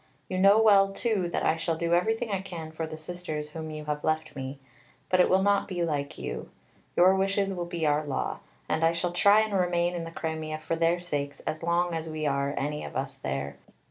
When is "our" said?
7.85-8.03